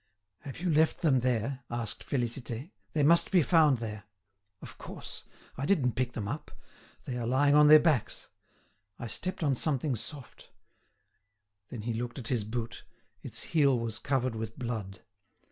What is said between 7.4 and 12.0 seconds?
on their backs. I stepped on something soft——" Then he